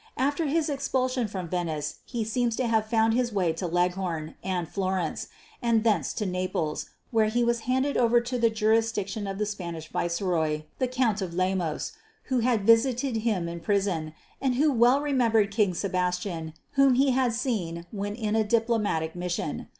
[0.17, 4.67] After his expulsion from Venice he seems to have found his way to Leghorn and
[4.67, 5.27] Florence,
[5.61, 9.45] and thence on to Naples, where he was handed over to the jurisdiction of the
[9.45, 11.91] Spanish Viceroy, the Count of Lemos,
[12.33, 17.31] who had visited him in prison, and who well remembered King Sebastian whom he had
[17.33, 19.67] seen when in a diplomatic mission.